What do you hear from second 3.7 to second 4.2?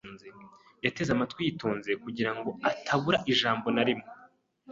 na rimwe.